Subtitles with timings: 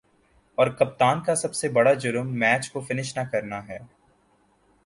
[0.57, 3.77] اور کپتان کا سب سے بڑا"جرم" میچ کو فنش نہ کرنا ہے۔